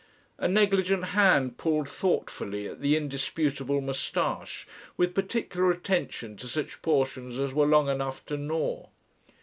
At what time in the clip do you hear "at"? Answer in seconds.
2.67-2.81